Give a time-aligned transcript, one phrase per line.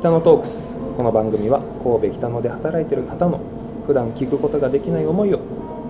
[0.00, 0.56] 北野トークス。
[0.96, 3.38] この番組は神戸北野で働いている方の
[3.86, 5.40] 普段聞くことができない思いを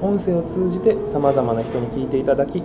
[0.03, 2.62] 音声を通じてさまざまな人に聞いていただき違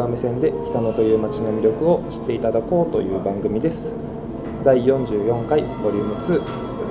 [0.00, 3.82] う目線で北野という街の魅力を知っていただこうという番組です。
[4.64, 6.40] 第44回ボリューム2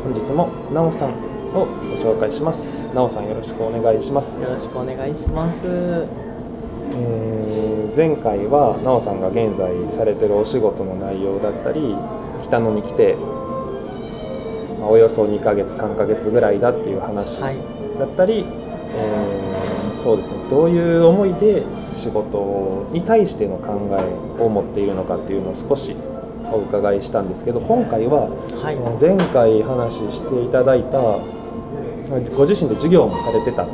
[0.03, 1.09] 本日もなおさん
[1.57, 1.65] をご
[1.97, 2.85] 紹介します。
[2.93, 4.39] なおさんよろしくお願いします。
[4.39, 5.61] よろしくお願いします。
[5.65, 7.67] えー
[7.97, 11.95] 前回はなおさんが現在されてるお仕事の内容だったり
[12.43, 13.15] 北野に来て、
[14.87, 17.57] まあおよそ2ヶ月3ヶ月ぐらいだっていう話はい。
[17.99, 18.45] だったり、
[18.95, 21.63] えーそうですねどういう思いで
[21.93, 23.73] 仕事に対しての考
[24.39, 25.95] えを持っているのかっていうのを少し
[26.53, 28.29] お伺いしたんですけど今回は
[28.61, 28.77] はい。
[29.01, 30.99] 前回話していただいた
[32.37, 33.67] ご自身で授業もされてたっ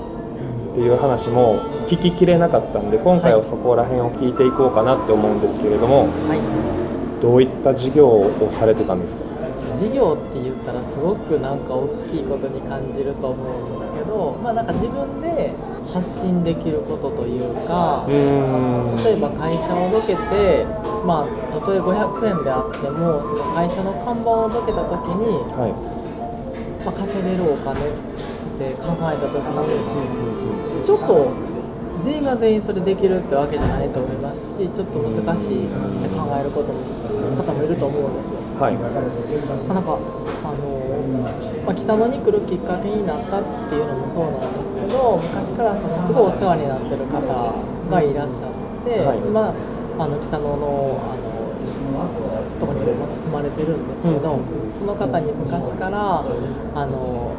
[0.73, 7.21] ていう話も聞ききれなかったんで今回はそこら辺を聞いていこうかなって思うんですけれどもはい。
[7.21, 9.21] どういった授業をされてたんですか？
[9.83, 15.51] 事業って言ったらすごくなんか大きいことに感じると思うんですけど、まあなんか自分で
[15.91, 20.65] 発信できることというか例えば会社をどけて、
[21.03, 25.73] まあたとえ500円であってもその会社の看板をどけた時に、はい。
[26.83, 27.83] まあ、稼げるお金っ
[28.59, 31.31] て考えた時にちょっと
[32.03, 36.83] 全員が全員それできるってわけじゃないと思いますしちょっと難しいって考えることも
[37.35, 38.39] 方もいると思うんですよ。
[38.59, 38.75] はい。
[38.75, 39.97] まあなんか
[40.43, 40.83] あの
[41.65, 48.51] まあ、北野に来るきっかけになったっていうのもそうなんですけど昔からそのすごいお世話になってる方がいらっしゃっ
[48.83, 49.19] て、はい。
[49.31, 49.55] ま
[49.97, 51.23] あ、あの北野のあの
[52.59, 54.45] とこにもまた住まれてるんですけど、うん。
[54.77, 57.31] その方に昔からあの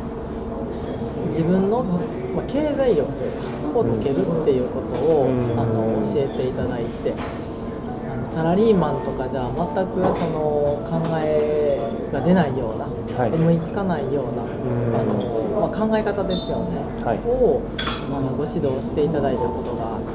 [1.28, 5.58] 自分の、まあ、経済力というかをつけるっていうことを、うん。
[5.58, 7.14] あの教えていただいて。
[8.11, 11.81] あのサラリーマンとかじゃ全くその考え
[12.12, 12.86] が出ないような、
[13.19, 13.33] はい。
[13.33, 15.00] 思いつかないような、うん。
[15.00, 15.14] あの
[15.61, 17.19] まあ、考え方ですよね、はい。
[17.27, 17.62] を
[18.11, 20.15] あのご指導していただいたことがあって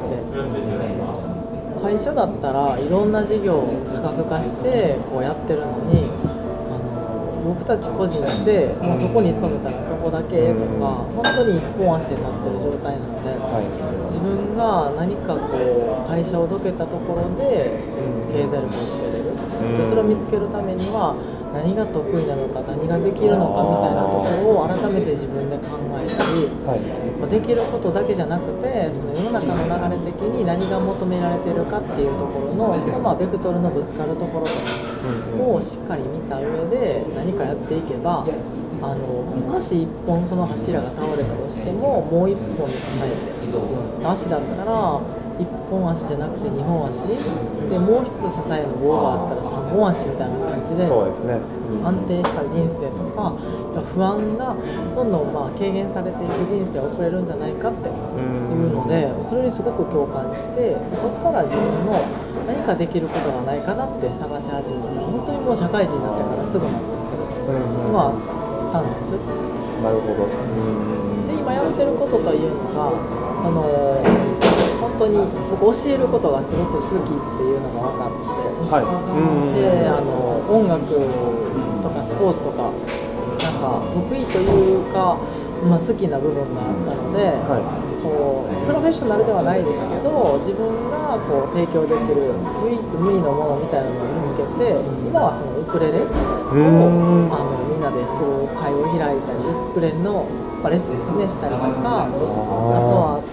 [1.82, 6.06] 会社だったらいろんな事業を多角化してこうやってるのに
[6.68, 13.30] あの僕たち個人でもうそこに勤めたらそこだけとか、本当に一本足で立ってる状態なので。
[13.36, 13.90] はい。
[14.10, 17.80] 自分が何かこう会社をどけたところで
[18.34, 19.78] 経済力をつけれる、うん。
[19.78, 21.16] でそれを見つけるためには
[21.54, 26.82] 何が得意なのか何ができるのかみたいなところを改めて自分で考えたりはい。
[27.22, 34.60] まあできることだけじゃなくてその世の中の流れ的に何が求められてるかっていうところのそのまあベクトルのぶつかるところとか
[35.46, 38.26] をしっかり見た上で何かやっていけば
[38.82, 45.00] あのもし1本その柱が倒れたとしてももう1本で支えて足だったら
[45.40, 47.08] 1本足じゃなくて2本足。
[47.70, 50.88] でもう1つ支えの棒があったら3本足みたいな感じで
[51.86, 53.38] 安定した人生とか
[53.94, 54.56] 不安が
[54.96, 62.02] どんどんまあ軽減されていく人生を送れるんじゃないかっていうのでそれにすごく共感してそこから自分の
[62.48, 67.22] 何かできることがないかなって探し始めた本当にもう社会人になってからすぐなんですけど
[67.94, 68.39] まああ
[68.70, 69.18] ったんです。
[69.82, 70.30] なるほど。
[70.30, 72.94] うんで今やってることというのが
[73.42, 73.66] その
[74.80, 75.18] 本当に
[75.60, 78.50] 僕教えることがすごく好きっていうのが分かって。
[78.70, 78.86] はい。
[78.86, 78.88] う
[79.50, 82.72] んであの音楽とかスポーツとか
[83.40, 85.18] なんか得意というか、
[85.70, 87.62] まあ、好きな部分があったので、は
[88.02, 92.38] こうプロフェッショナルではないですけど自分がこう提供できる
[92.70, 94.78] 唯一無二のものみたいなのを見つけて
[95.10, 97.34] 今はそのウクレレをん。
[97.34, 100.30] あのみんなでする会を開いたりウクレレの、
[100.62, 102.22] まあ、レッスンですねしたりとかあと
[102.94, 103.26] は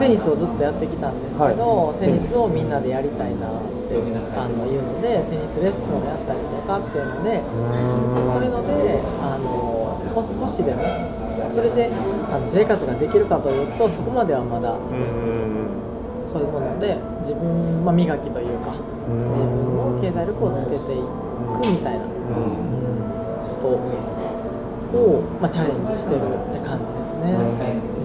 [0.00, 2.00] テニスをずっとやってきたんですけど、はい。
[2.00, 7.44] テニスをみんなでやりたいなってあのいうのでテニスレッスンをやったりとかっていうので
[8.32, 9.79] それのであの
[10.14, 10.82] もう少しでも
[11.54, 11.88] それで
[12.32, 15.32] あの生活ができるかというとそこまではまだですけど
[16.32, 22.04] そういうもので自分、まあ、磨きというか自分の経済力をつけていくみたいな
[23.62, 23.78] こ
[24.92, 27.34] とを、まあ、チャレンジしてるって感じですね。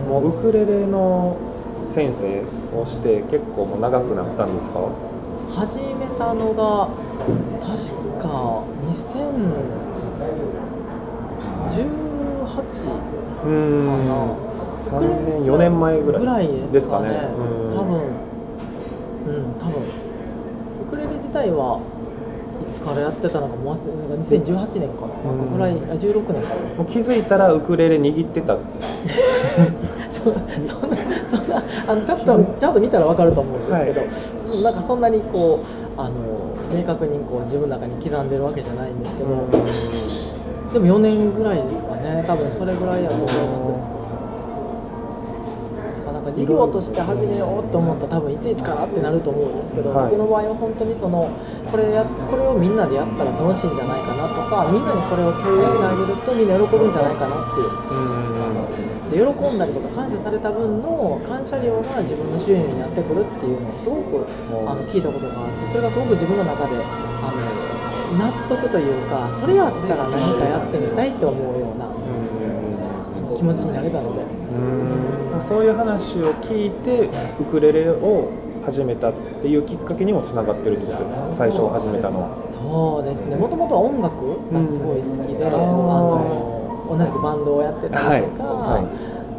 [0.10, 1.36] もうウクレレの
[1.94, 2.44] 先生
[2.80, 4.80] をして結構もう長くなったんですか？
[5.56, 6.90] 始めたのが
[7.62, 8.64] 確か
[11.84, 15.00] 2018うんかな。
[15.00, 17.10] 3年4年前ぐらいぐらいですかね。
[17.10, 17.78] ですかねうん。
[17.78, 18.00] 多分。
[19.28, 19.54] うん。
[19.60, 19.82] 多分。
[20.82, 21.80] ウクレレ自体は
[22.62, 28.58] いつからやってたのかもう忘れなんか2018年かな、なんかぐらいあ16年かなもう気づいたらウクレレ握ってた
[30.12, 30.98] そそんな
[31.30, 34.02] そんなあのちょっとちゃんと見たら分かると思うんですけど、
[34.54, 36.12] そなんかそんなにこうあの
[36.74, 39.30] 明確にこう自分の中に刻んでるわけじゃないんですけど、
[40.76, 42.22] でも4年ぐらいですかね。
[42.28, 43.72] 多分それぐらいやと思います。
[46.12, 50.12] なんか事業として始めようと思ったら多分いついつからってなると思うんですけど、はい。
[50.12, 51.32] 僕の場合は本当にその
[51.72, 57.72] これやこれをみんなでやったら楽しいんじゃないかなとかみんなにこれを共有してあげるとみんな喜ぶんじゃないかなっていう。
[59.16, 64.28] で喜んだりとか感謝された分の感謝量が自分の収入になってくるっていうのをすごく
[64.68, 67.40] あの聞いたことがあってそれがすごく自分の中であの
[68.18, 71.88] 納得というかそれやったら何かやってみたいって思うような
[73.38, 74.22] 気持ちになれたので。
[74.22, 75.42] うん。
[75.42, 77.10] そういう話を聞いて
[77.40, 78.30] ウクレレを
[78.66, 81.28] 始めたっていうきっかけにもつながってるってことですか？
[81.32, 82.22] 最初始めたの。
[82.22, 83.36] はそうですね。
[83.36, 88.84] もともとは音楽がすごい好きで、うんあの同じくバンドをやってたりとか、はい。
[88.84, 88.90] は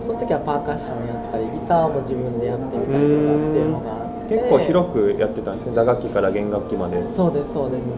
[0.02, 0.05] い。
[0.05, 5.75] その時はパーカッションやったりギターも自分でやってみたりとかっていうのが結構広くやってたんですね。
[5.75, 7.08] 打楽器から弦楽器まで。
[7.08, 7.88] そうですそうです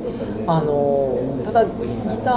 [0.46, 1.70] あのただギ
[2.24, 2.34] ター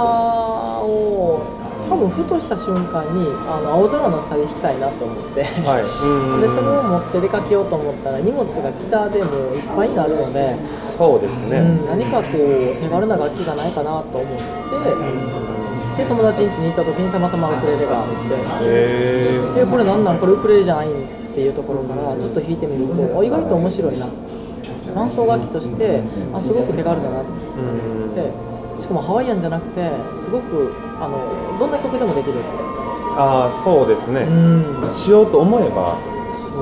[0.84, 1.42] を
[1.88, 5.82] 多分ふとした瞬間にあの青空の下で弾きたいなと思って、はい。
[5.82, 5.86] う
[6.36, 10.54] んでそれを持って出かけようと思ったら荷物がギターでもういっぱいになるので、
[10.98, 14.28] そうですね、うん、何かこう手軽な楽器がないかなと思っ
[15.96, 18.68] て、で友達ん家に行った時にたまたまウクレレがあって。
[18.68, 20.18] へでこれなんなん？
[20.18, 20.90] これウクレレじゃないっ
[21.34, 24.06] ていうところからちょっと弾いてみるとあ意外と面白いな
[24.98, 26.02] 伴奏楽器として
[26.34, 29.90] あすごく手軽だなってしかもハワイアンじゃなくて
[30.20, 32.48] すごくあのどんな曲でもできるって。
[33.20, 34.94] ああそうですね、うん。
[34.94, 35.98] しようと思えば
[36.50, 36.58] そ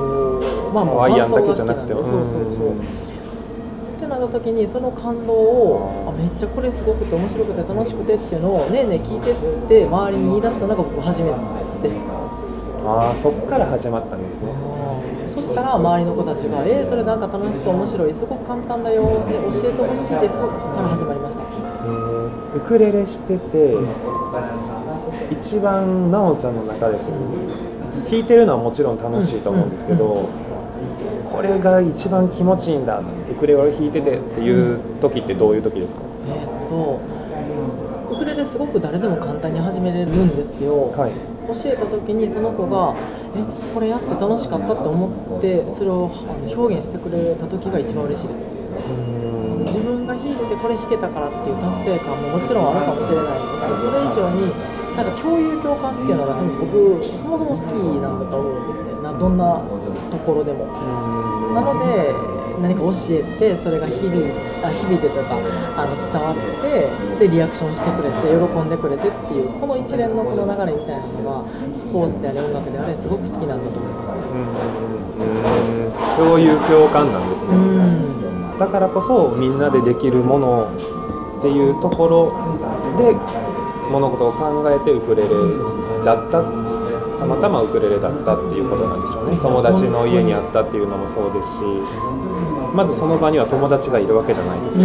[0.69, 0.73] う。
[0.73, 2.77] まあまあハワイアンだけじゃなくて伴奏楽器なんでそうそうそう。
[2.77, 9.35] ってなった時にその感動をあめっちゃこれすごくて面白くて楽しくてっていうのをねえねえ聞いてっ
[9.67, 12.01] て周りに言い出したのが僕初めてです
[12.87, 14.47] ああそっから始まったんですね。
[15.27, 20.47] そしたら周りの子たちが「えー、それなんか楽しそう面白いすごく簡単だよ」で教えてほしいですか
[20.81, 21.43] ら始まりました。
[22.55, 23.75] ウクレレしてて
[25.29, 26.97] 一番ナオンさんの中で
[28.09, 30.25] 弾いてるのはもちろん楽しいと思うんですけど
[31.29, 32.99] これが一番気持ちいいんだ
[33.31, 36.01] ウクレレを弾いててっていう時ってどういう時ですか？
[36.29, 36.99] えーっと
[38.09, 41.11] ウクレレすごく誰でも簡単に始めれるんですよ、はい
[41.47, 42.93] 教えた時にその子が
[43.35, 46.09] 「えこれやって楽しかった」って思ってそれを
[46.55, 48.47] 表現してくれた時が一番嬉しいです。
[49.67, 54.51] 自分が弾いててこれ弾けたからっていう達成感ももちろんあるかもしれないんですけどそれ以上に
[54.95, 57.61] なんか共有共感っていうのが多分僕そもそも好き
[58.01, 58.91] なんだと思うんですね。
[59.03, 59.61] などんな
[60.09, 60.67] ところでも。
[61.53, 64.31] なので何か教えてそれが響い
[64.63, 65.37] あ響いてとか
[65.77, 66.35] あの伝わっ
[67.19, 74.13] てでリアクションしてくれて喜んでくれてっていうこの一連のこの流れみたいなのがスポーツであれ音楽であれすごく好きなんだと思います。
[74.13, 74.13] う
[74.83, 74.97] ん
[76.17, 77.49] 共有共感なんですね。
[77.49, 77.55] う
[78.55, 78.59] ん。
[78.59, 80.67] だからこそみんなでできるもの
[81.39, 82.31] っていうところ
[82.97, 83.13] で
[83.91, 85.29] 物事を考えてウクレレ
[86.03, 86.41] だった
[87.19, 89.37] たまたまウクレレだったっていうことなんでしょうね。
[89.41, 91.61] 友達の家にあったっていうのもそうですし。
[92.75, 94.83] まずその場には友達がいるわけじゃないですか、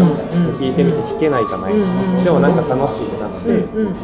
[0.56, 3.94] 弾いてみて弾けないじゃないですか、でもなんか楽しいってなって、うんうんうん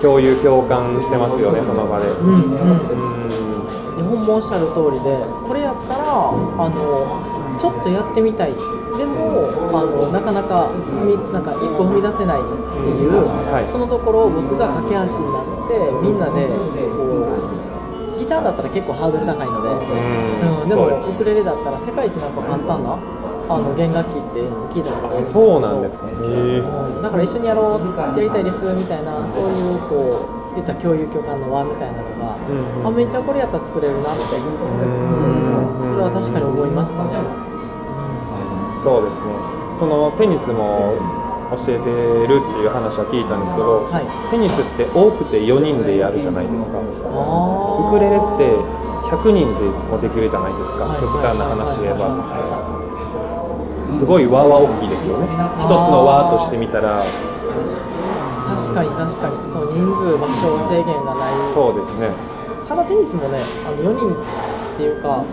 [0.00, 2.06] 共有共感してますよねその場で。
[2.06, 2.38] 日本
[4.24, 6.32] もおっしゃる通りでこれやったらあ
[6.70, 6.78] の
[7.58, 8.54] ちょっとやってみたい。
[8.54, 8.60] で
[9.04, 9.42] も
[9.74, 13.64] あのなかなか踏みなんか一歩踏み出せないっていう、はい。
[13.66, 15.50] そのところを僕が架け橋になって
[16.02, 16.54] みんなでこ
[18.16, 20.60] うギターだったら結構ハードル高いので、うん。
[20.62, 22.98] うん、でもウクレレだったら世界一なんか簡単な
[23.48, 26.06] あの弦楽器っていうのを聞いたことがあるんですけどそうなんですか。
[26.08, 27.02] へえうん。
[27.02, 35.86] だから一緒にやろうやりたいですみたいなそういうこう言った共有共感の輪みたいなのが、うんあめっちゃこれやったら作れるなって、うん。
[35.86, 37.10] それは確かに思いましたね、
[38.82, 39.30] そうですね。
[39.78, 40.98] そのテニスも
[41.50, 41.88] 教えて
[42.28, 44.04] るっていう話は聞いたんですけど、はい。
[44.30, 46.76] テニスって多くて4人でやるじゃないですか。
[46.76, 46.84] ウ
[47.88, 48.52] クレレって
[49.08, 50.92] 100人でもできるじゃないですか。
[50.92, 51.00] はい。
[51.00, 52.12] 極端な話言えば。
[52.20, 52.28] は
[53.88, 55.26] すごい輪は大きいですよね。
[55.56, 57.00] 一つの輪として見たら。
[57.00, 59.48] 確かに確かに。
[59.48, 61.32] そう人数場所制限がない。
[61.56, 62.12] そうですね。
[62.68, 64.12] ただテニスもねあの4人
[64.78, 65.24] っていうか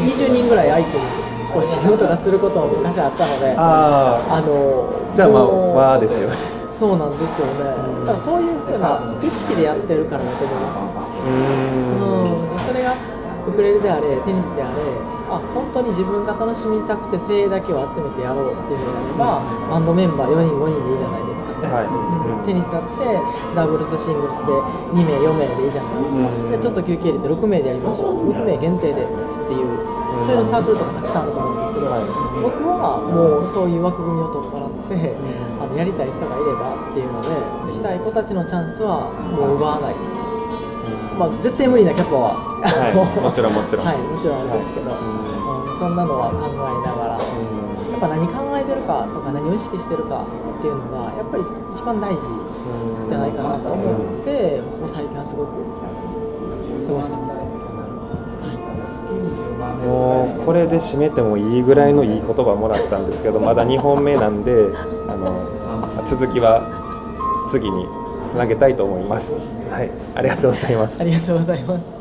[0.00, 1.04] 20人ぐらい相手に
[1.52, 6.30] こう仕事がすることも昔あったのでああのあじゃあまあもう輪ですよ。
[6.30, 6.36] ね
[6.70, 7.64] そうなんですよね。
[8.04, 10.80] だからそういうふうな意識でやってるからだと思います。
[11.24, 12.25] うーん
[13.46, 14.82] ウクレレであれテニスであれ
[15.26, 21.90] あ本当に自分が楽しみたくて精鋭だけを集めてやろうっていうのであればバンドメンバー4人5人でいいじゃないですか、はい。
[21.90, 22.46] うん。
[22.46, 23.02] テニスだって
[23.54, 24.54] ダブルスシングルスで
[24.94, 26.50] 2名4名でいいじゃないですか、うん。
[26.50, 28.30] でちょっと休憩入れて6名でやりましょう。
[28.30, 29.06] 6名限定でっ
[29.50, 29.66] ていう
[30.22, 32.06] そういうのサークルとかたくさんあると思うんですけど、はい。
[32.42, 34.94] 僕はもうそういう枠組みを取っ払って、
[35.58, 39.94] あのやりたい人がいればっていうのでしたい子たちのチャンスはもう奪わない、
[41.18, 43.86] まあ、絶対無理なキャパは、はいもちろんもちろん。
[43.86, 45.20] はい、もちろんあるんですけど、うん。
[45.20, 45.26] うん
[45.76, 46.56] そんなのは考え
[46.88, 47.18] ながら。
[47.20, 47.66] うん。
[47.92, 50.24] やっぱ何考えてるかとか何を意識してるか
[50.58, 51.42] っていうのがやっぱり
[51.72, 52.20] 一番大事
[53.08, 55.52] じゃないかなと思ってここ最近はすごく
[56.84, 57.44] 過ごしてます。
[59.86, 64.70] もうこれで締めてもいいぐらいのいい言葉もらったんですけど まだ2本目なんで
[65.08, 65.32] あの
[66.04, 66.62] 続きは
[67.48, 67.88] 次に
[68.28, 69.55] つなげたいと思います。
[69.70, 71.04] はい、ありがとうございますあ。
[71.04, 71.95] りがとうございます。